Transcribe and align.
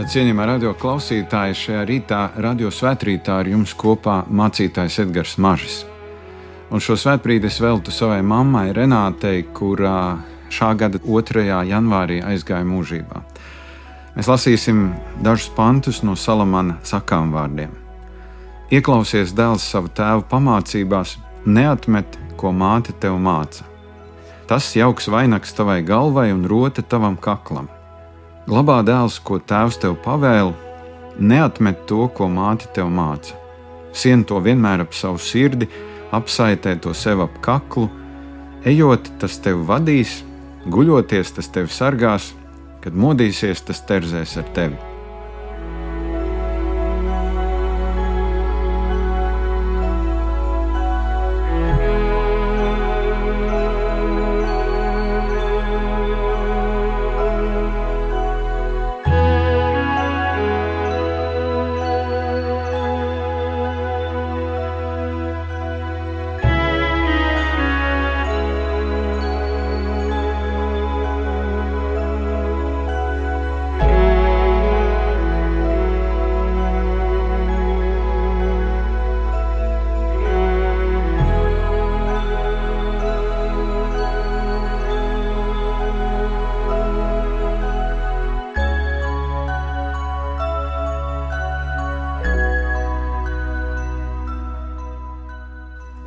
Cienījamā 0.00 0.46
radio 0.48 0.70
klausītāja, 0.80 1.52
šajā 1.56 1.80
rītā, 1.84 2.18
radio 2.40 2.70
svētkrītā 2.72 3.34
ar 3.42 3.48
jums 3.50 3.74
kopā 3.76 4.22
mācītājs 4.32 4.96
Edgars 5.02 5.34
Mažis. 5.36 5.82
Un 6.72 6.80
šo 6.80 6.94
svētbrīdi 6.96 7.50
es 7.50 7.58
veltu 7.60 7.92
savai 7.92 8.22
mammai 8.24 8.70
Renātei, 8.72 9.42
kurā 9.52 10.16
šā 10.48 10.70
gada 10.80 11.00
2. 11.04 11.44
janvārī 11.68 12.20
aizgāja 12.24 12.64
mūžībā. 12.64 13.20
Mēs 14.14 14.30
lasīsim 14.30 14.86
dažus 15.20 15.50
pantus 15.58 16.00
no 16.06 16.14
Salamana 16.16 16.78
sakām 16.80 17.34
vārdiem. 17.36 17.74
Ieklausies 18.72 19.34
dēls 19.36 19.66
savu 19.68 19.92
tēvu 19.92 20.24
pamācībās, 20.30 21.18
neatmet, 21.44 22.16
ko 22.40 22.54
māte 22.56 22.96
tev 22.96 23.20
māca. 23.20 23.68
Tas 24.48 24.72
jauks 24.78 25.12
vainags 25.12 25.52
tavai 25.52 25.82
galvai 25.84 26.30
un 26.32 26.46
rote 26.48 26.86
tavam 26.86 27.20
kaklam 27.20 27.68
Glabā 28.50 28.80
dēls, 28.82 29.20
ko 29.22 29.36
tēvs 29.38 29.76
tev 29.78 29.92
pavēla, 30.02 30.50
neatmet 31.22 31.84
to, 31.86 32.08
ko 32.10 32.26
māte 32.26 32.66
tev 32.74 32.88
māca. 32.90 33.36
Sien 33.94 34.24
to 34.26 34.40
vienmēr 34.42 34.82
ap 34.82 34.96
savu 34.96 35.22
sirdi, 35.22 35.68
apsaitē 36.10 36.74
to 36.82 36.90
sev 36.90 37.22
ap 37.28 37.38
kaklu, 37.46 37.86
ejot, 38.66 39.12
tas 39.22 39.38
tev 39.44 39.62
vadīs, 39.70 40.24
guļoties, 40.66 41.30
tas 41.38 41.52
tev 41.54 41.70
sargās, 41.70 42.32
kad 42.82 42.98
modīsies, 43.06 43.62
tas 43.70 43.86
terzēs 43.86 44.34
ar 44.42 44.50
tevi. 44.56 44.89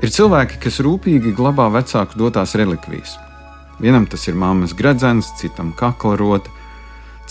Ir 0.04 0.12
cilvēki, 0.12 0.58
kas 0.60 0.82
rūpīgi 0.84 1.32
glabā 1.32 1.70
vecāku 1.72 2.18
dotās 2.20 2.58
relikvijas. 2.60 3.14
Vienam 3.80 4.04
tas 4.04 4.26
ir 4.28 4.36
mammas 4.36 4.74
gredzens, 4.76 5.30
citam 5.40 5.70
kakla 5.80 6.18
rota, 6.20 6.52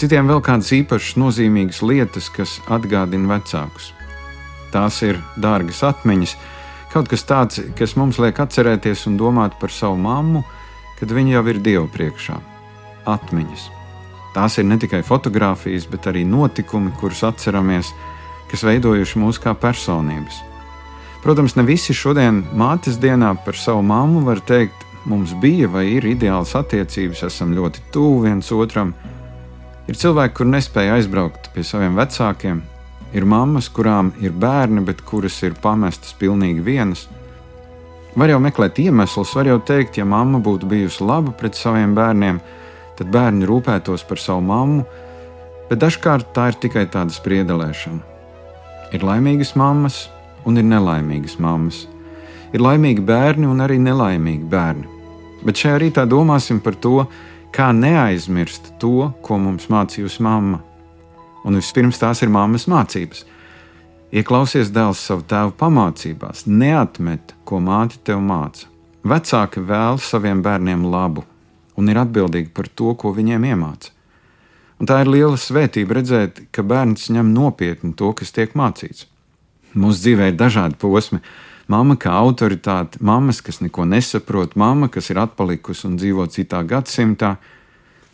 citiem 0.01 0.31
vēl 0.31 0.41
kādas 0.41 0.71
īpašas 0.73 1.19
nozīmīgas 1.21 1.83
lietas, 1.85 2.31
kas 2.33 2.55
atgādina 2.73 3.29
vecākus. 3.35 3.91
Tās 4.73 5.03
ir 5.05 5.21
dārgas 5.37 5.83
atmiņas, 5.85 6.33
kaut 6.95 7.11
kas 7.13 7.27
tāds, 7.29 7.61
kas 7.77 7.93
mums 8.01 8.17
liek 8.23 8.41
atcerēties 8.41 9.05
un 9.11 9.19
domāt 9.21 9.59
par 9.61 9.73
savu 9.73 9.99
mammu, 10.01 10.41
kad 10.97 11.13
viņa 11.13 11.35
jau 11.37 11.43
ir 11.53 11.61
Dieva 11.61 11.85
priekšā. 11.93 12.39
Atmiņas. 13.05 13.67
Tās 14.33 14.57
ir 14.57 14.65
ne 14.65 14.81
tikai 14.81 15.03
fotografijas, 15.05 15.85
bet 15.93 16.09
arī 16.09 16.25
notikumi, 16.25 16.95
kurus 16.97 17.21
atceramies, 17.29 17.93
kas 18.49 18.65
veidojuši 18.65 19.21
mūs 19.21 19.43
kā 19.45 19.53
personības. 19.53 20.41
Protams, 21.23 21.55
ne 21.55 21.63
visi 21.63 21.95
šodien 21.95 22.41
mātes 22.59 22.97
dienā 22.99 23.29
par 23.45 23.55
savu 23.55 23.83
mammu 23.87 24.25
var 24.27 24.41
teikt, 24.43 24.81
mums 25.07 25.31
bija 25.39 25.69
vai 25.71 25.85
ir 25.95 26.07
ideāls 26.11 26.57
attiecības, 26.59 27.21
esam 27.29 27.53
ļoti 27.55 27.85
tuvu 27.95 28.25
viens 28.25 28.49
otram. 28.51 28.91
Ir 29.87 29.99
cilvēki, 29.99 30.35
kur 30.35 30.49
nespēja 30.51 30.97
aizbraukt 30.97 31.53
pie 31.55 31.63
saviem 31.67 31.95
vecākiem, 31.95 32.59
ir 33.15 33.27
mammas, 33.29 33.69
kurām 33.71 34.11
ir 34.19 34.35
bērni, 34.35 34.83
bet 34.83 35.05
kuras 35.07 35.37
ir 35.47 35.55
pamestas 35.63 36.11
pilnīgi 36.19 36.65
vienas. 36.67 37.05
Var 38.19 38.33
jau 38.35 38.41
meklēt 38.43 38.81
iemeslus, 38.83 39.35
var 39.39 39.47
jau 39.47 39.61
teikt, 39.63 40.01
ja 40.03 40.05
mamma 40.05 40.41
būtu 40.43 40.67
bijusi 40.69 41.07
laba 41.07 41.31
pret 41.39 41.55
saviem 41.55 41.95
bērniem, 41.95 42.41
tad 42.99 43.13
bērni 43.15 43.47
rūpētos 43.47 44.03
par 44.09 44.19
savu 44.19 44.43
mammu, 44.51 44.83
bet 45.71 45.81
dažkārt 45.87 46.35
tā 46.35 46.51
ir 46.51 46.59
tikai 46.67 46.85
tāda 46.91 47.15
spriedelēšana. 47.15 48.03
Ir 48.93 49.07
laimīgas 49.07 49.55
mammas, 49.57 50.09
un 50.47 50.59
ir 50.61 50.67
nelaimīgas 50.67 51.39
mammas. 51.43 51.85
Ir 52.53 52.63
laimīgi 52.65 53.05
bērni 53.07 53.49
un 53.49 53.63
arī 53.65 53.79
nelaimīgi 53.81 54.49
bērni. 54.49 54.89
Bet 55.43 55.59
šajā 55.59 55.79
rītā 55.83 56.05
domāsim 56.07 56.61
par 56.63 56.77
to, 56.79 57.07
kā 57.53 57.71
neaizmirst 57.77 58.75
to, 58.81 59.11
ko 59.25 59.39
mums 59.41 59.69
mācījusi 59.73 60.23
mamma. 60.25 60.61
Un 61.43 61.59
vispirms 61.59 61.99
tās 61.99 62.23
ir 62.23 62.31
mammas 62.31 62.69
mācības. 62.71 63.25
Ieklausies 64.13 64.71
dēls 64.71 65.01
savu 65.01 65.25
tēvu 65.29 65.55
pamācībās, 65.59 66.45
neatmet, 66.47 67.35
ko 67.49 67.63
māte 67.65 67.99
tev 68.05 68.21
māca. 68.23 68.69
Vecāki 69.03 69.63
vēl 69.67 69.99
saviem 69.99 70.45
bērniem 70.45 70.85
labu 70.93 71.25
un 71.77 71.89
ir 71.89 71.99
atbildīgi 72.03 72.53
par 72.55 72.69
to, 72.69 72.93
ko 72.95 73.15
viņiem 73.17 73.49
iemāca. 73.49 73.91
Un 74.79 74.89
tā 74.91 75.01
ir 75.03 75.11
liela 75.11 75.39
svētība 75.39 76.01
redzēt, 76.01 76.43
ka 76.55 76.65
bērns 76.67 77.09
ņem 77.15 77.33
nopietni 77.35 77.95
to, 77.99 78.11
kas 78.19 78.35
tiek 78.35 78.55
mācīts. 78.59 79.07
Mūsu 79.75 80.05
dzīvē 80.05 80.33
ir 80.33 80.39
dažādi 80.41 80.77
posmi. 80.81 81.23
Mama 81.73 81.97
kā 81.97 82.13
autoritāte, 82.19 82.99
mammas, 83.01 83.41
kas 83.45 83.63
neko 83.63 83.87
nesaprot, 83.89 84.57
mamma, 84.59 84.91
kas 84.93 85.09
ir 85.13 85.21
atpalikusi 85.23 85.87
un 85.89 85.95
dzīvo 85.97 86.27
citā 86.33 86.61
gadsimtā, 86.69 87.37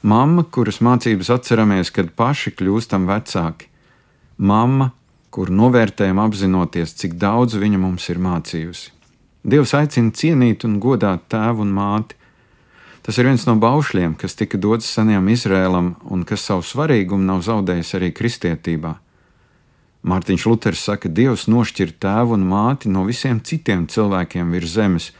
mamma, 0.02 0.44
kuras 0.44 0.78
mācības 0.84 1.32
atceramies, 1.34 1.91
kad 1.91 2.12
paši 2.14 2.52
kļūstam 2.58 3.08
vecāki, 3.08 3.66
mamma, 4.38 4.92
kur 5.34 5.50
novērtējam 5.50 6.20
apzinoties, 6.22 6.94
cik 7.00 7.19
daudz 7.19 7.58
viņa 7.58 7.80
mums 7.80 8.06
ir 8.12 8.20
mācījusi. 8.22 8.92
Dievs 9.48 9.75
aicina 9.75 10.12
cienīt 10.12 10.64
un 10.69 10.78
godāt 10.82 11.28
tēvu 11.32 11.64
un 11.64 11.75
māti. 11.75 12.16
Tas 13.06 13.16
ir 13.16 13.28
viens 13.30 13.46
no 13.48 13.54
baušļiem, 13.56 14.19
kas 14.20 14.36
tika 14.36 14.58
dots 14.60 14.88
senajam 14.92 15.30
Izrēlam 15.32 15.94
un 16.12 16.25
kas 16.28 16.44
savu 16.44 16.66
svarīgumu 16.66 17.25
nav 17.25 17.40
zaudējis 17.46 17.94
arī 17.96 18.10
kristietībā. 18.12 18.98
Mārtiņš 20.06 20.44
Luters 20.47 20.82
saka, 20.86 21.10
Dievs 21.10 21.48
nošķir 21.50 21.97
tēvu 21.98 22.36
un 22.36 22.44
māti 22.47 22.91
no 22.92 23.03
visiem 23.09 23.41
citiem 23.42 23.86
cilvēkiem 23.91 24.53
virs 24.54 24.76
zemes 24.76 25.10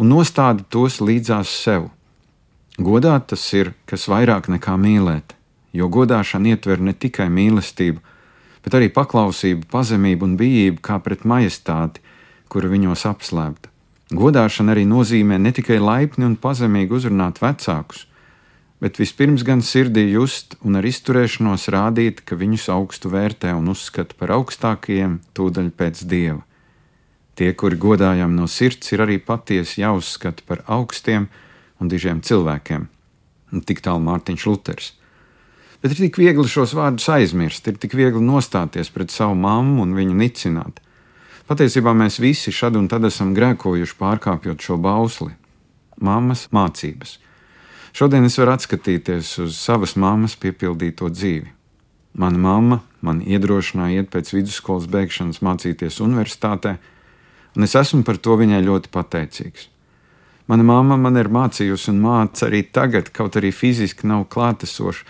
un 0.00 0.08
nostāda 0.10 0.64
tos 0.70 1.00
līdzās 1.04 1.52
sev. 1.64 1.90
Godāt 2.80 3.28
tas 3.30 3.44
ir 3.54 3.74
kas 3.86 4.08
vairāk 4.10 4.48
nekā 4.50 4.74
mīlēt, 4.80 5.36
jo 5.76 5.90
godāšana 5.92 6.54
ietver 6.54 6.80
ne 6.80 6.94
tikai 6.96 7.28
mīlestību, 7.30 8.00
bet 8.64 8.74
arī 8.74 8.88
paklausību, 8.90 9.68
pazemību 9.70 10.26
un 10.26 10.34
bijību 10.40 10.82
kā 10.82 10.98
pret 11.04 11.22
majestāti, 11.28 12.00
kura 12.48 12.72
viņos 12.72 13.04
apslēpta. 13.10 13.70
Godāšana 14.14 14.74
arī 14.74 14.88
nozīmē 14.88 15.38
ne 15.38 15.52
tikai 15.54 15.78
laipni 15.82 16.26
un 16.26 16.34
pazemīgi 16.40 16.96
uzrunāt 16.96 17.40
vecākus, 17.44 18.06
bet 18.82 18.98
vispirms 18.98 19.44
gan 19.46 19.62
sirdī 19.62 20.06
just 20.12 20.56
un 20.64 20.78
ar 20.80 20.86
izturēšanos 20.86 21.68
rādīt, 21.72 22.24
ka 22.26 22.38
viņus 22.38 22.70
augstu 22.74 23.12
vērtē 23.12 23.54
un 23.56 23.70
uzskata 23.72 24.16
par 24.18 24.34
augstākajiem 24.38 25.20
tūdaļ 25.36 25.70
pēc 25.78 26.02
dieva. 26.10 26.42
Tie, 27.34 27.50
kuri 27.58 27.78
godājam 27.80 28.34
no 28.36 28.46
sirds, 28.46 28.92
ir 28.94 29.02
arī 29.02 29.18
patiesi 29.18 29.82
jāuzskata 29.82 30.44
par 30.46 30.62
augstiem 30.70 31.26
un 31.82 31.90
dižiem 31.90 32.20
cilvēkiem. 32.22 32.86
Un 33.54 33.62
tik 33.66 33.82
tālu 33.82 34.02
Mārtiņš 34.06 34.46
Luters. 34.46 34.92
Bet 35.82 35.92
ir 35.92 36.06
tik 36.06 36.16
viegli 36.16 36.46
šos 36.48 36.72
vārdus 36.78 37.10
aizmirst, 37.12 37.66
ir 37.68 37.76
tik 37.76 37.92
viegli 37.98 38.22
nostāties 38.22 38.88
pret 38.94 39.12
savu 39.12 39.34
mammu 39.36 39.82
un 39.82 39.90
viņu 39.98 40.14
nicināt. 40.16 40.78
Patiesībā 41.44 41.92
mēs 41.92 42.16
visi 42.22 42.54
šad 42.54 42.78
un 42.80 42.86
tad 42.88 43.04
esam 43.04 43.34
grēkojuši 43.36 43.98
pārkāpjot 43.98 44.64
šo 44.64 44.78
bausli. 44.80 45.34
Māmas 46.00 46.46
mācības. 46.56 47.18
Šodien 47.94 48.24
es 48.26 48.34
varu 48.40 48.56
atskatīties 48.56 49.28
uz 49.44 49.54
savas 49.54 49.92
mammas 49.94 50.32
piepildīto 50.42 51.06
dzīvi. 51.14 51.52
Mana 52.18 52.40
mamma 52.42 52.80
man 53.06 53.20
iedrošināja 53.22 54.02
iet 54.02 54.08
pēc 54.10 54.32
vidusskolas 54.34 54.88
beigšanas 54.90 55.38
mācīties 55.46 56.00
universitātē, 56.02 56.72
un 57.54 57.66
es 57.66 57.76
esmu 57.78 58.02
par 58.02 58.18
to 58.18 58.34
viņai 58.40 58.58
ļoti 58.66 58.90
pateicīgs. 58.90 59.68
Mana 60.50 60.66
mamma 60.66 60.98
man 60.98 61.20
ir 61.22 61.30
mācījusi 61.30 61.92
un 61.92 62.02
māca 62.02 62.48
arī 62.48 62.64
tagad, 62.66 63.12
kaut 63.14 63.38
arī 63.38 63.52
fiziski 63.54 64.10
nav 64.10 64.26
klātesoša, 64.34 65.06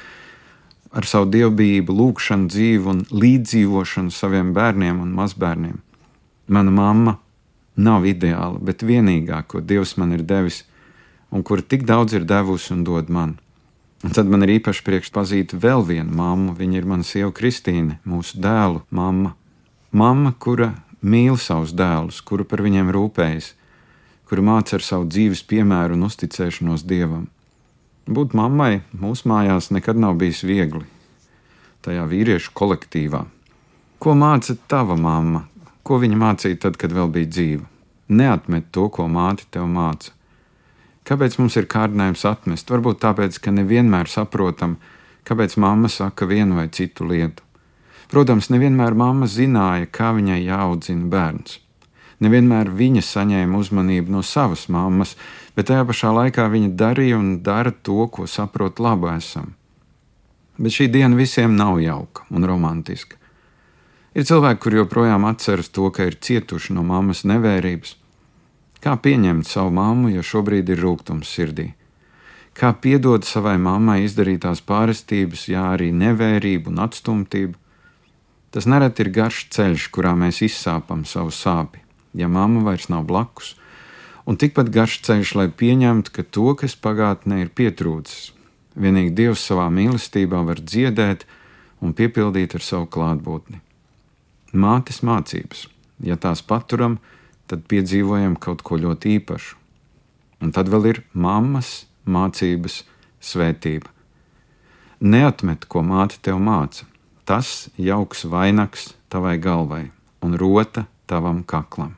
ar 0.93 1.09
savu 1.09 1.31
dievbijību, 1.33 1.97
lūgšanu, 2.03 2.53
dzīvi 2.53 2.93
un 2.93 3.03
līdzdzīvošanu 3.11 4.13
saviem 4.13 4.53
bērniem 4.53 5.01
un 5.01 5.17
mazbērniem. 5.17 5.81
Mana 6.53 6.77
mamma 6.83 7.17
nav 7.81 8.05
ideāla, 8.05 8.61
bet 8.61 8.85
vienīgā, 8.85 9.41
ko 9.49 9.65
Dievs 9.65 9.97
man 9.97 10.13
ir 10.13 10.29
devis, 10.29 10.67
un 11.35 11.43
kura 11.43 11.63
tik 11.67 11.83
daudz 11.83 12.15
ir 12.15 12.25
devusi 12.25 12.73
un 12.73 12.85
dod 12.87 13.11
man. 13.11 13.35
Un 14.05 14.13
tad 14.15 14.29
man 14.31 14.45
ir 14.47 14.55
īpaši 14.61 14.85
prieks 14.87 15.11
pazīt 15.11 15.57
vēl 15.57 15.83
vienu 15.89 16.15
mammu. 16.15 16.55
Viņa 16.55 16.79
ir 16.79 16.87
mana 16.87 17.07
sieva 17.07 17.33
Kristīne, 17.35 17.99
mūsu 18.07 18.39
dēlu 18.45 18.85
mamma. 18.95 19.35
Mamma, 19.91 20.35
kura 20.39 20.75
mīl 21.03 21.39
savus 21.41 21.75
dēlus, 21.75 22.21
kura 22.23 22.45
par 22.47 22.63
viņiem 22.63 22.93
rūpējas, 22.95 23.53
kura 24.29 24.45
māca 24.45 24.77
ar 24.79 24.85
savu 24.85 25.09
dzīves 25.11 25.43
piemēru 25.51 25.97
un 25.99 26.07
uzticēšanos 26.09 26.87
Dievam. 26.87 27.27
Būt 28.05 28.37
mammai 28.37 28.83
mūsu 28.93 29.31
mājās 29.31 29.71
nekad 29.73 29.97
nav 29.97 30.19
bijis 30.21 30.43
viegli. 30.45 30.85
Tajā 31.85 32.05
vīriešu 32.09 32.53
kolektīvā. 32.57 33.25
Ko 33.99 34.15
māca 34.15 34.57
tava 34.69 34.97
mamma? 35.01 35.47
Ko 35.85 35.97
viņa 36.01 36.19
mācīja 36.21 36.61
tad, 36.67 36.77
kad 36.81 36.93
vēl 36.93 37.09
bija 37.13 37.31
dzīva? 37.31 37.65
Neatmet 38.09 38.69
to, 38.73 38.91
ko 38.93 39.09
māte 39.09 39.49
tev 39.51 39.65
māca. 39.73 40.13
Kāpēc 41.05 41.37
mums 41.37 41.57
ir 41.61 41.67
kārdinājums 41.69 42.25
atmest? 42.29 42.71
Varbūt 42.73 43.03
tāpēc, 43.03 43.37
ka 43.45 43.53
nevienmēr 43.53 44.09
saprotam, 44.09 44.79
kāpēc 45.29 45.59
mamma 45.61 45.91
saka 45.93 46.25
vienu 46.29 46.57
vai 46.57 46.71
citu 46.73 47.05
lietu. 47.09 47.45
Protams, 48.09 48.49
nevienmēr 48.53 48.97
mamma 48.97 49.29
zināja, 49.29 49.89
kā 49.91 50.15
viņai 50.17 50.41
jāaudzina 50.47 51.09
bērns. 51.13 51.59
Nevienmēr 52.25 52.71
viņa 52.73 53.03
saņēma 53.05 53.59
uzmanību 53.59 54.15
no 54.15 54.23
savas 54.25 54.69
mammas, 54.73 55.13
bet 55.57 55.69
tajā 55.69 55.85
pašā 55.89 56.13
laikā 56.15 56.47
viņa 56.53 56.71
darīja 56.79 57.19
un 57.19 57.35
dara 57.45 57.73
to, 57.75 58.07
ko 58.09 58.29
saprot 58.31 58.81
labi 58.81 59.11
esam. 59.17 59.53
Bet 60.57 60.73
šī 60.73 60.89
diena 60.95 61.19
visiem 61.19 61.57
nav 61.59 61.81
jauka 61.83 62.25
un 62.31 62.47
romantiska. 62.49 63.19
Ir 64.15 64.25
cilvēki, 64.25 64.61
kur 64.63 64.77
joprojām 64.79 65.27
atceras 65.27 65.69
to, 65.75 65.89
ka 65.91 66.07
ir 66.07 66.17
cietuši 66.23 66.77
no 66.77 66.85
mammas 66.87 67.25
nevērības, 67.27 67.97
Kā 68.85 68.99
pieņemt 69.01 69.49
savu 69.49 69.71
mammu, 69.73 70.11
ja 70.13 70.21
šobrīd 70.21 70.69
ir 70.75 70.83
rūkums 70.85 71.31
sirdī? 71.33 71.71
Kā 72.53 72.75
piedot 72.77 73.25
savai 73.25 73.55
mammai 73.57 74.03
izdarītās 74.05 74.61
pārestības, 74.61 75.47
ja 75.49 75.71
arī 75.73 75.89
nevērību 75.97 76.69
un 76.69 76.83
atstumtību? 76.85 77.57
Tas 78.53 78.69
nereti 78.69 79.07
ir 79.07 79.11
garš 79.17 79.47
ceļš, 79.57 79.87
kurā 79.89 80.13
mēs 80.21 80.43
izsāpam 80.45 81.07
savu 81.09 81.33
sāpi, 81.33 81.81
ja 82.13 82.29
mamma 82.29 82.61
vairs 82.69 82.91
nav 82.93 83.09
blakus, 83.09 83.55
un 84.29 84.37
tikpat 84.37 84.69
garš 84.77 85.01
ceļš, 85.09 85.35
lai 85.41 85.49
pieņemtu, 85.49 86.13
ka 86.13 86.29
to, 86.37 86.53
kas 86.61 86.77
pagātnē 86.77 87.41
ir 87.41 87.55
pietrūcis, 87.57 88.35
vienīgi 88.77 89.17
Dievs 89.17 89.49
savā 89.49 89.71
mīlestībā 89.73 90.45
var 90.45 90.61
dziedēt 90.61 91.25
un 91.81 91.97
piepildīt 91.97 92.61
ar 92.61 92.69
savu 92.69 92.93
klātbūtni. 92.93 93.65
Mātes 94.53 95.01
mācības, 95.01 95.71
ja 96.05 96.21
tās 96.21 96.45
paturam, 96.45 97.01
tad 97.01 97.24
tad 97.51 97.65
piedzīvojam 97.71 98.37
kaut 98.41 98.63
ko 98.67 98.79
ļoti 98.81 99.19
īpašu. 99.19 99.57
Un 100.45 100.53
tad 100.53 100.69
vēl 100.73 100.91
ir 100.91 101.03
mammas 101.13 101.85
mācības 102.05 102.83
svētība. 103.25 103.91
Neatmet, 105.05 105.67
ko 105.69 105.83
māte 105.85 106.21
tev 106.25 106.41
māca. 106.41 106.87
Tas 107.25 107.69
jauks 107.81 108.25
vainags 108.29 108.93
tavai 109.13 109.39
galvai 109.41 109.89
un 110.25 110.37
rota 110.41 110.87
tavam 111.09 111.43
kaklam. 111.45 111.95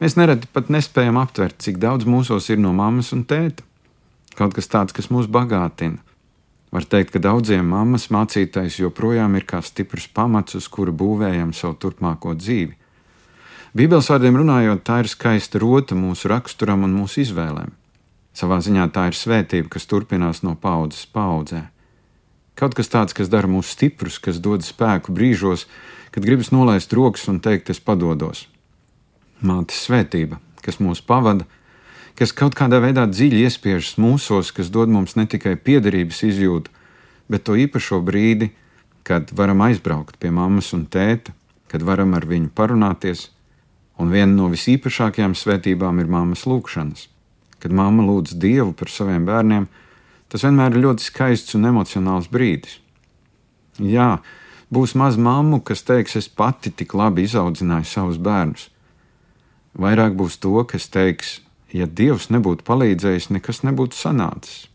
Mēs 0.00 0.16
nereti 0.16 0.48
pat 0.52 0.68
nespējam 0.72 1.16
aptvert, 1.20 1.56
cik 1.64 1.78
daudz 1.80 2.04
mūsos 2.08 2.50
ir 2.52 2.60
no 2.60 2.72
mammas 2.76 3.14
un 3.16 3.24
tēta. 3.24 3.64
Kaut 4.36 4.52
kas 4.56 4.68
tāds, 4.68 4.92
kas 4.92 5.08
mūs 5.08 5.28
bagātina. 5.32 6.02
Var 6.74 6.84
teikt, 6.84 7.14
ka 7.14 7.22
daudziem 7.24 7.64
mammas 7.72 8.10
mācītais 8.12 8.76
joprojām 8.82 9.38
ir 9.38 9.46
kā 9.48 9.62
stiprs 9.64 10.10
pamats, 10.12 10.58
uz 10.58 10.66
kura 10.68 10.92
būvējam 10.92 11.54
savu 11.56 11.78
turpmāko 11.80 12.34
dzīvi. 12.36 12.76
Bībeles 13.76 14.06
vārdiem 14.08 14.38
runājot, 14.40 14.80
tā 14.88 15.02
ir 15.02 15.08
skaista 15.12 15.60
rota 15.60 15.92
mūsu 15.98 16.30
raksturam 16.32 16.86
un 16.86 16.94
mūsu 16.96 17.20
izvēlēm. 17.26 17.74
Savā 18.32 18.56
ziņā 18.64 18.86
tā 18.94 19.02
ir 19.10 19.16
svētība, 19.18 19.68
kas 19.74 19.84
turpinās 19.90 20.40
no 20.46 20.54
paudzes 20.56 21.02
paudzē. 21.12 21.66
Kaut 22.56 22.72
kas 22.78 22.88
tāds, 22.88 23.12
kas 23.12 23.28
dara 23.28 23.50
mūs 23.52 23.74
stiprus, 23.74 24.16
kas 24.22 24.40
dod 24.40 24.64
spēku 24.64 25.12
brīžos, 25.12 25.66
kad 26.14 26.24
gribas 26.24 26.54
nolaist 26.54 26.96
rokas 26.96 27.26
un 27.28 27.42
teikt, 27.44 27.68
es 27.74 27.82
padodos. 27.82 28.46
Mātes 29.44 29.84
svētība, 29.84 30.40
kas 30.64 30.80
mūs 30.80 31.04
pavada, 31.04 31.44
kas 32.16 32.32
kaut 32.32 32.56
kādā 32.56 32.80
veidā 32.80 33.04
dziļi 33.04 33.44
iespiežas 33.44 33.98
mūsos, 34.00 34.56
kas 34.56 34.72
dod 34.72 34.88
mums 34.88 35.18
ne 35.20 35.28
tikai 35.28 35.52
piederības 35.60 36.24
izjūtu, 36.32 36.72
bet 37.28 37.44
to 37.44 37.60
īpašo 37.60 38.00
brīdi, 38.00 38.54
kad 39.04 39.36
varam 39.36 39.68
aizbraukt 39.68 40.16
pie 40.16 40.32
mammas 40.32 40.72
un 40.72 40.88
tēta, 40.88 41.36
kad 41.68 41.84
varam 41.84 42.16
ar 42.16 42.24
viņu 42.24 42.54
parunāties, 42.56 43.35
Un 43.96 44.12
viena 44.12 44.32
no 44.34 44.50
visīpašākajām 44.52 45.34
svētībām 45.36 46.02
ir 46.02 46.10
mammas 46.12 46.44
lūgšanas. 46.48 47.06
Kad 47.62 47.72
mamma 47.72 48.04
lūdz 48.04 48.36
Dievu 48.36 48.74
par 48.76 48.92
saviem 48.92 49.24
bērniem, 49.24 49.68
tas 50.28 50.44
vienmēr 50.44 50.76
ir 50.76 50.84
ļoti 50.84 51.06
skaists 51.06 51.56
un 51.56 51.70
emocionāls 51.70 52.28
brīdis. 52.28 52.76
Jā, 53.80 54.18
būs 54.72 54.94
maz 55.00 55.16
mammu, 55.16 55.62
kas 55.64 55.84
teiks, 55.88 56.16
es 56.20 56.28
pati 56.28 56.72
tik 56.72 56.92
labi 56.96 57.24
izaudzināju 57.24 57.88
savus 57.88 58.20
bērnus. 58.20 58.68
Vairāk 59.76 60.16
būs 60.16 60.36
to, 60.40 60.52
kas 60.68 60.88
teiks, 60.92 61.38
ja 61.72 61.88
Dievs 61.88 62.28
nebūtu 62.32 62.64
palīdzējis, 62.68 63.30
nekas 63.32 63.62
nebūtu 63.64 63.96
sanācis. 63.96 64.66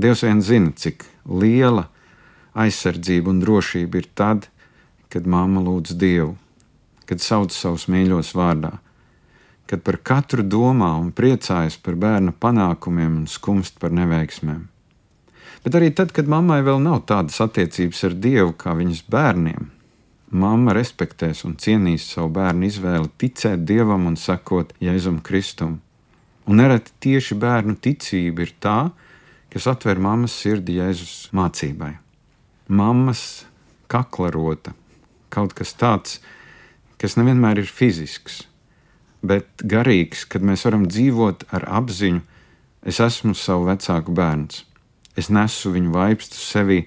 Dievs 0.00 0.24
vien 0.24 0.40
zina, 0.44 0.72
cik 0.72 1.04
liela 1.28 1.86
aizsardzība 2.56 3.32
un 3.32 3.44
drošība 3.44 4.00
ir 4.00 4.08
tad, 4.16 4.48
kad 5.12 5.28
mamma 5.28 5.62
lūdz 5.64 5.96
Dievu 6.00 6.34
kad 7.08 7.20
sauc 7.20 7.52
savus 7.52 7.86
mīļos 7.92 8.32
vārdā, 8.36 8.78
kad 9.68 9.82
par 9.84 9.98
katru 10.04 10.44
domā 10.44 10.92
un 11.00 11.10
priecājas 11.12 11.76
par 11.80 11.96
bērna 12.00 12.34
panākumiem 12.40 13.22
un 13.22 13.26
skumst 13.30 13.78
par 13.80 13.94
neveiksmēm. 13.96 14.66
Bet 15.64 15.78
arī 15.78 15.88
tad, 15.96 16.12
kad 16.12 16.28
mammai 16.28 16.60
vēl 16.64 16.82
nav 16.84 17.06
tādas 17.08 17.40
attiecības 17.40 18.02
ar 18.04 18.18
Dievu 18.26 18.52
kā 18.60 18.74
viņas 18.76 19.06
bērniem, 19.08 19.70
mamma 20.28 20.74
respektēs 20.76 21.44
un 21.48 21.56
cienīs 21.60 22.10
savu 22.12 22.34
bērnu 22.36 22.68
izvēli 22.68 23.08
ticēt 23.22 23.64
Dievam 23.64 24.04
un 24.10 24.18
sakot 24.20 24.74
Jēzum 24.84 25.22
Kristum. 25.24 25.78
Un 26.44 26.60
nereti 26.60 26.92
tieši 27.00 27.38
bērnu 27.40 27.78
ticība 27.80 28.44
ir 28.44 28.52
tā, 28.60 28.78
kas 29.48 29.68
atver 29.70 29.96
mammas 30.02 30.36
sirdi 30.36 30.76
Jēzus 30.76 31.30
mācībai. 31.32 31.94
Mammas 32.68 33.46
kaklarota, 33.88 34.74
kaut 35.32 35.54
kas 35.56 35.72
tāds, 35.80 36.18
kas 36.18 36.43
kas 37.00 37.16
nevienmēr 37.18 37.62
ir 37.62 37.70
fizisks, 37.70 38.42
bet 39.24 39.64
garīgs, 39.64 40.26
kad 40.28 40.44
mēs 40.44 40.66
varam 40.68 40.86
dzīvot 40.88 41.46
ar 41.54 41.66
apziņu, 41.80 42.20
es 42.84 43.00
esmu 43.00 43.34
savu 43.38 43.68
vecāku 43.70 44.12
bērns, 44.14 44.64
es 45.16 45.30
nesu 45.32 45.72
viņu 45.74 45.94
vaipstu 45.94 46.40
sevī, 46.40 46.84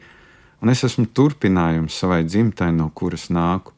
un 0.61 0.73
es 0.73 0.83
esmu 0.85 1.07
turpinājums 1.13 1.97
savai 1.97 2.23
dzimtai, 2.27 2.71
no 2.73 2.89
kuras 2.93 3.27
nāku. 3.33 3.73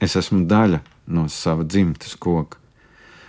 Es 0.00 0.16
esmu 0.16 0.46
daļa 0.48 0.80
no 1.12 1.26
sava 1.28 1.66
dzimtas 1.66 2.14
koka. 2.16 2.56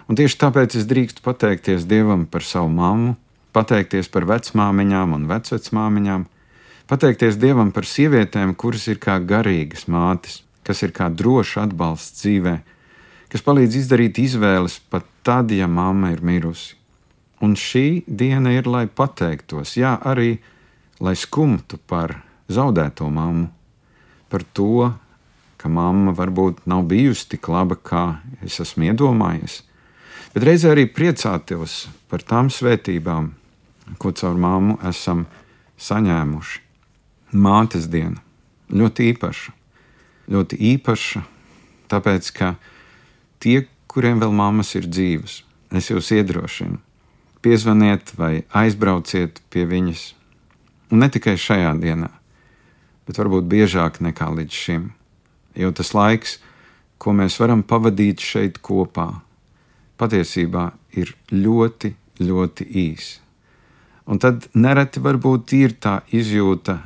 Un 0.08 0.18
tieši 0.20 0.38
tāpēc 0.40 0.78
es 0.80 0.88
drīkstu 0.88 1.24
pateikties 1.24 1.86
Dievam 1.88 2.26
par 2.28 2.46
savu 2.48 2.72
mammu, 2.72 3.16
pateikties 3.56 4.10
par 4.12 4.26
vecmāmiņām 4.30 5.16
un 5.18 5.28
vecvecmāmiņām, 5.30 6.26
pateikties 6.92 7.38
Dievam 7.40 7.72
par 7.76 7.88
sievietēm, 7.88 8.56
kuras 8.56 8.88
ir 8.92 9.00
kā 9.04 9.18
garīgas 9.20 9.88
mātes, 9.92 10.42
kas 10.68 10.84
ir 10.86 10.94
kā 10.96 11.10
drošs 11.10 11.58
atbalsts 11.64 12.22
dzīvē, 12.22 12.56
kas 13.32 13.44
palīdz 13.46 13.80
izdarīt 13.82 14.20
izvēles 14.22 14.80
pat 14.92 15.08
tad, 15.26 15.52
ja 15.56 15.68
mamma 15.68 16.12
ir 16.14 16.24
mirusi. 16.26 16.76
Un 17.42 17.56
šī 17.58 18.04
diena 18.06 18.52
ir, 18.54 18.68
lai 18.70 18.86
pateiktos, 18.86 19.74
jā, 19.80 19.96
arī 20.06 20.36
lai 21.02 21.16
skumtu 21.18 21.80
par 21.90 22.20
zaudēto 22.52 23.08
mammu, 23.10 23.48
par 24.30 24.46
to, 24.54 24.92
ka 25.58 25.70
mamma 25.70 26.14
varbūt 26.18 26.66
nav 26.70 26.86
bijusi 26.90 27.32
tik 27.34 27.50
laba, 27.50 27.78
kā 27.78 28.22
es 28.46 28.60
esmu 28.62 28.92
iedomājies, 28.92 29.62
bet 30.36 30.46
reizē 30.46 30.76
arī 30.76 30.86
priecāties 30.90 31.86
par 32.10 32.26
tām 32.26 32.52
svētībām, 32.54 33.32
ko 33.98 34.14
caur 34.14 34.38
mammu 34.38 34.78
esam 34.90 35.26
saņēmuši. 35.82 36.62
Mātes 37.32 37.88
diena 37.90 38.22
ļoti 38.70 39.10
īpaša 39.14 39.61
ļoti 40.32 40.60
īpaša, 40.76 41.24
tāpēc 41.92 42.32
ka 42.38 42.54
tie, 43.44 43.66
kuriem 43.92 44.22
vēl 44.22 44.34
mammas 44.36 44.74
ir 44.80 44.88
dzīves, 44.88 45.42
es 45.76 45.90
jūs 45.92 46.12
iedrošinu, 46.16 46.80
piezvaniet 47.44 48.14
vai 48.18 48.44
aizbrauciet 48.56 49.42
pie 49.52 49.66
viņas. 49.68 50.12
Un 50.92 51.04
ne 51.04 51.10
tikai 51.12 51.38
šajā 51.40 51.74
dienā, 51.80 52.12
bet 53.08 53.20
varbūt 53.20 53.48
biežāk 53.52 54.00
nekā 54.04 54.30
līdz 54.38 54.62
šim, 54.64 54.88
jo 55.56 55.72
tas 55.76 55.94
laiks, 55.96 56.38
ko 57.02 57.16
mēs 57.18 57.40
varam 57.42 57.64
pavadīt 57.66 58.22
šeit 58.22 58.60
kopā, 58.64 59.10
patiesībā 59.98 60.70
ir 60.98 61.16
ļoti, 61.32 61.96
ļoti 62.22 62.68
īs. 62.86 63.18
Un 64.12 64.20
tad 64.22 64.48
nereti 64.54 65.02
varbūt 65.02 65.54
ir 65.56 65.76
tā 65.82 66.02
izjūta, 66.14 66.78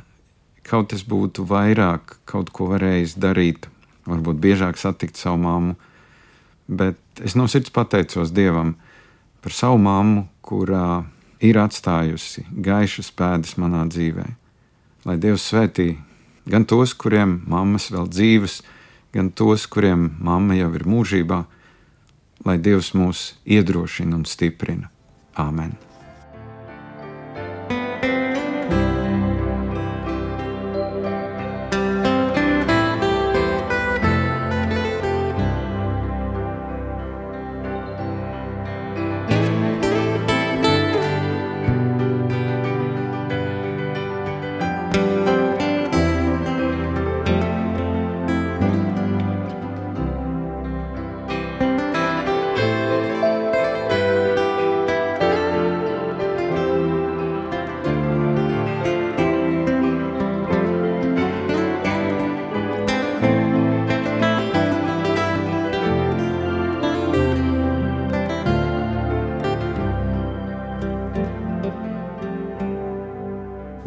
kaut 0.66 0.92
es 0.96 1.04
būtu 1.06 1.46
vairāk 1.46 2.18
kaut 2.28 2.50
ko 2.54 2.70
varējis 2.72 3.16
darīt, 3.22 3.68
varbūt 4.06 4.40
biežāk 4.42 4.78
satikt 4.80 5.18
savu 5.20 5.40
māmu. 5.44 5.76
Bet 6.66 6.98
es 7.22 7.36
no 7.38 7.46
sirds 7.50 7.70
pateicos 7.70 8.34
Dievam 8.34 8.74
par 9.42 9.54
savu 9.54 9.78
māmu, 9.78 10.26
kurā 10.42 11.04
ir 11.44 11.58
atstājusi 11.60 12.46
gaišas 12.50 13.12
pēdas 13.14 13.56
manā 13.60 13.84
dzīvē. 13.90 14.26
Lai 15.06 15.16
Dievs 15.22 15.46
svētī 15.52 15.92
gan 16.50 16.66
tos, 16.66 16.94
kuriem 16.94 17.40
mammas 17.46 17.90
vēl 17.94 18.10
dzīves, 18.10 18.60
gan 19.14 19.30
tos, 19.30 19.66
kuriem 19.70 20.10
mamma 20.18 20.58
jau 20.58 20.72
ir 20.74 20.86
mūžībā, 20.86 21.42
lai 22.46 22.58
Dievs 22.62 22.94
mūs 22.98 23.32
iedrošina 23.46 24.18
un 24.18 24.26
stiprina. 24.26 24.90
Āmen! 25.36 25.85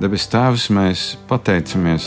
Debes 0.09 0.23
Tēvs, 0.25 0.63
mēs 0.73 1.01
pateicamies, 1.29 2.05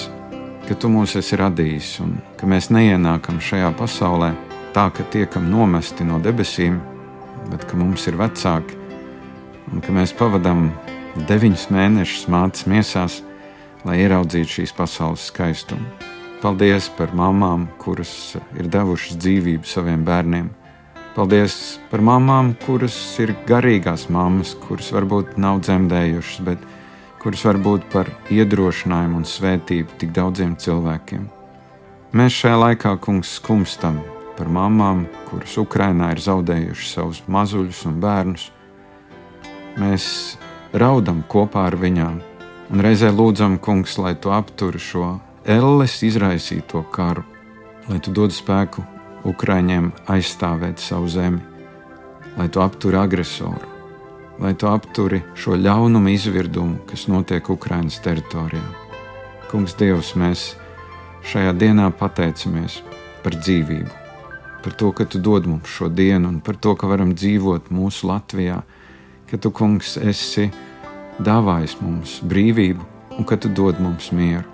ka 0.67 0.75
Tu 0.75 0.89
mūs 0.91 1.13
esi 1.21 1.37
radījis 1.39 1.91
un 2.03 2.17
ka 2.35 2.49
mēs 2.51 2.67
neienākam 2.75 3.37
šajā 3.39 3.69
pasaulē 3.79 4.33
tā, 4.75 4.89
ka 4.91 5.07
tiekam 5.13 5.47
nomesti 5.47 6.03
no 6.03 6.17
debesīm, 6.19 6.81
bet 7.53 7.63
ka 7.71 7.79
mums 7.79 8.09
ir 8.11 8.19
vecāki 8.19 8.75
un 9.71 9.85
ka 9.87 9.95
mēs 9.95 10.17
pavadām 10.19 10.65
deviņus 11.31 11.69
mēnešus 11.71 12.27
mātes 12.35 12.67
miesās, 12.67 13.21
lai 13.87 14.01
ieraudzītu 14.03 14.57
šīs 14.57 14.75
pasaules 14.75 15.29
skaistumu. 15.31 15.87
Paldies 16.43 16.91
par 16.99 17.15
mamām, 17.15 17.69
kuras 17.79 18.35
ir 18.59 18.67
devušas 18.67 19.15
dzīvību 19.23 19.75
saviem 19.77 20.03
bērniem. 20.03 20.51
Paldies 21.15 21.79
par 21.95 22.03
mamām, 22.03 22.57
kuras 22.67 22.99
ir 23.23 23.37
garīgās 23.47 24.11
mammas, 24.11 24.57
kuras 24.67 24.91
varbūt 24.91 25.39
nav 25.39 25.63
dzemdējušas, 25.63 26.47
bet 26.51 26.72
kuras 27.23 27.45
var 27.47 27.59
būt 27.63 27.85
par 27.93 28.09
iedrošinājumu 28.35 29.21
un 29.21 29.27
svētību 29.29 29.99
tik 30.01 30.11
daudziem 30.17 30.57
cilvēkiem. 30.59 31.29
Mēs 32.19 32.35
šajā 32.35 32.57
laikā, 32.59 32.97
kungs, 33.01 33.37
skumstam 33.39 34.01
par 34.37 34.51
mamām, 34.51 35.05
kuras 35.31 35.55
Ukrainā 35.61 36.11
ir 36.17 36.23
zaudējušas 36.25 36.95
savus 36.97 37.23
mazuļus 37.31 37.85
un 37.89 38.01
bērnus. 38.03 38.49
Mēs 39.79 40.07
raudam 40.75 41.23
kopā 41.31 41.69
ar 41.71 41.79
viņām 41.79 42.19
un 42.73 42.85
reizē 42.85 43.13
lūdzam, 43.15 43.59
kungs, 43.63 43.97
lai 44.03 44.17
tu 44.19 44.35
apturi 44.35 44.83
šo 44.83 45.15
elles 45.47 45.99
izraisīto 46.03 46.83
karu, 46.93 47.23
lai 47.89 48.01
tu 48.03 48.13
dod 48.15 48.35
spēku 48.35 48.85
Ukraiņiem 49.31 49.93
aizstāvēt 50.11 50.83
savu 50.83 51.09
zemi, 51.13 51.43
lai 52.35 52.51
tu 52.51 52.65
apturi 52.65 52.99
agresoru 52.99 53.72
lai 54.43 54.55
tu 54.59 54.67
apturi 54.67 55.21
šo 55.39 55.55
ļaunumu 55.55 56.11
izvirdumu, 56.17 56.81
kas 56.91 57.07
notiek 57.07 57.47
Ukraiņas 57.53 58.01
teritorijā. 58.03 58.65
Kungs, 59.53 59.77
Dievs, 59.79 60.17
mēs 60.19 60.57
šajā 61.31 61.53
dienā 61.55 61.87
pateicamies 61.95 62.81
par 63.23 63.37
dzīvību, 63.39 63.93
par 64.65 64.75
to, 64.81 64.91
ka 64.99 65.07
tu 65.07 65.21
dod 65.23 65.47
mums 65.47 65.71
šo 65.71 65.87
dienu 65.93 66.33
un 66.33 66.41
par 66.43 66.59
to, 66.59 66.75
ka 66.75 66.91
varam 66.91 67.15
dzīvot 67.15 67.71
mūsu 67.71 68.11
Latvijā, 68.11 68.59
ka 69.31 69.39
tu, 69.39 69.55
Kungs, 69.55 69.95
esi 70.03 70.49
dāvājis 71.23 71.79
mums 71.85 72.19
brīvību 72.27 72.91
un 73.19 73.29
ka 73.29 73.39
tu 73.39 73.53
dod 73.53 73.79
mums 73.79 74.11
mieru. 74.11 74.49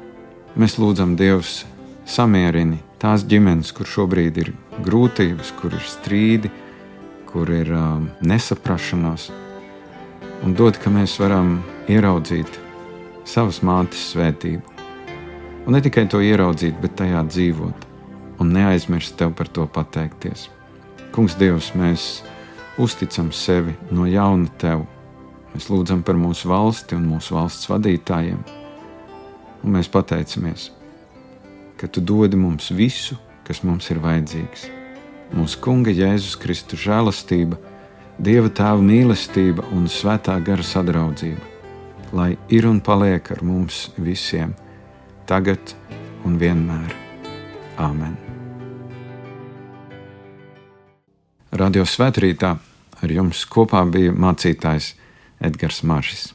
Mēs 0.59 0.77
lūdzam, 0.77 1.17
Dievs, 1.17 1.63
samierini 2.05 2.83
tās 3.01 3.25
ģimenes, 3.25 3.73
kur 3.73 3.89
šobrīd 3.89 4.45
ir 4.45 4.53
grūtības, 4.85 5.57
kur 5.63 5.73
ir 5.73 5.85
strīdi, 5.97 6.53
kur 7.31 7.49
ir 7.55 7.71
um, 7.73 8.09
nesaprašanās 8.27 9.31
un 10.45 10.55
dod, 10.55 10.79
ka 10.79 10.91
mēs 10.93 11.17
varam 11.21 11.59
ieraudzīt 11.91 12.59
savas 13.29 13.61
mātes 13.67 14.11
svētību. 14.13 14.77
Un 15.67 15.77
ne 15.77 15.81
tikai 15.85 16.07
to 16.09 16.21
ieraudzīt, 16.25 16.79
bet 16.81 16.97
tajā 17.01 17.23
dzīvot 17.29 17.89
un 18.39 18.53
neaizmirst 18.55 19.17
tev 19.19 19.35
par 19.37 19.51
to 19.51 19.67
pateikties. 19.67 20.47
Kungs, 21.13 21.35
Dievs, 21.39 21.73
mēs 21.75 22.23
uzticam 22.79 23.33
sevi 23.35 23.75
no 23.91 24.07
jauna 24.07 24.49
tev. 24.61 24.85
Mēs 25.53 25.69
lūdzam 25.73 26.05
par 26.07 26.19
mūsu 26.21 26.51
valsti 26.51 26.95
un 26.95 27.09
mūsu 27.09 27.35
valsts 27.35 27.71
vadītājiem, 27.71 28.39
un 29.65 29.75
mēs 29.75 29.89
pateicamies, 29.91 30.69
ka 31.81 31.89
tu 31.91 32.05
dodi 32.05 32.39
mums 32.39 32.69
visu, 32.71 33.17
kas 33.49 33.65
mums 33.67 33.89
ir 33.91 33.99
vajadzīgs. 34.05 34.69
Mūsu 35.35 35.61
Kunga 35.65 35.93
Jēzus 35.93 36.37
Kristus 36.41 36.85
žēlastība 36.85 37.59
Dieva 38.19 38.49
tēva 38.51 38.81
mīlestība 38.83 39.63
un 39.71 39.85
svētā 39.87 40.35
gara 40.43 40.65
sadraudzība, 40.67 41.45
lai 42.19 42.33
ir 42.51 42.67
un 42.67 42.81
paliek 42.83 43.29
ar 43.31 43.45
mums 43.47 43.93
visiem, 43.95 44.57
tagad 45.31 45.71
un 46.27 46.35
vienmēr. 46.41 46.97
Āmen! 47.79 48.17
Radio 51.55 51.87
svētkrītā 51.87 52.51
ar 52.99 53.15
jums 53.15 53.45
kopā 53.47 53.85
bija 53.87 54.11
mācītājs 54.11 54.97
Edgars 55.39 55.85
Maržis. 55.87 56.33